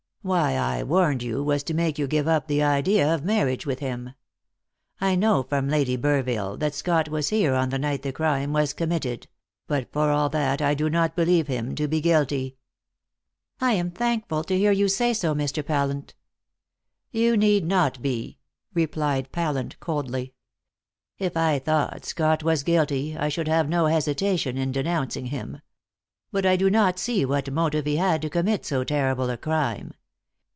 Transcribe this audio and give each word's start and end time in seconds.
Why 0.23 0.55
I 0.55 0.83
warned 0.83 1.23
you 1.23 1.43
was 1.43 1.63
to 1.63 1.73
make 1.73 1.97
you 1.97 2.05
give 2.05 2.27
up 2.27 2.45
the 2.47 2.61
idea 2.61 3.11
of 3.11 3.23
marriage 3.25 3.65
with 3.65 3.79
him. 3.79 4.13
I 4.99 5.15
know 5.15 5.41
from 5.41 5.67
Lady 5.67 5.97
Burville 5.97 6.59
that 6.59 6.75
Scott 6.75 7.09
was 7.09 7.29
here 7.29 7.55
on 7.55 7.69
the 7.69 7.79
night 7.79 8.03
the 8.03 8.11
crime 8.13 8.53
was 8.53 8.71
committed; 8.73 9.27
but 9.65 9.91
for 9.91 10.11
all 10.11 10.29
that 10.29 10.61
I 10.61 10.75
do 10.75 10.91
not 10.91 11.15
believe 11.15 11.47
him 11.47 11.73
to 11.73 11.87
be 11.87 12.01
guilty." 12.01 12.55
"I 13.59 13.73
am 13.73 13.89
thankful 13.89 14.43
to 14.43 14.55
hear 14.55 14.71
you 14.71 14.87
say 14.89 15.15
so, 15.15 15.33
Mr. 15.33 15.65
Pallant." 15.65 16.13
"You 17.09 17.35
need 17.35 17.65
not 17.65 17.99
be," 17.99 18.37
replied 18.75 19.31
Pallant 19.31 19.79
coldly. 19.79 20.35
"If 21.17 21.35
I 21.35 21.57
thought 21.57 22.05
Scott 22.05 22.43
was 22.43 22.61
guilty, 22.61 23.17
I 23.17 23.29
should 23.29 23.47
have 23.47 23.67
no 23.67 23.87
hesitation 23.87 24.55
in 24.55 24.71
denouncing 24.71 25.25
him. 25.25 25.61
But 26.31 26.45
I 26.45 26.57
do 26.57 26.69
not 26.69 26.99
see 26.99 27.25
what 27.25 27.51
motive 27.51 27.85
he 27.87 27.95
had 27.95 28.21
to 28.21 28.29
commit 28.29 28.67
so 28.67 28.83
terrible 28.83 29.31
a 29.31 29.35
crime. 29.37 29.95